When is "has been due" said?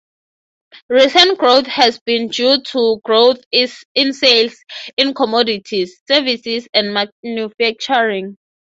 1.67-2.63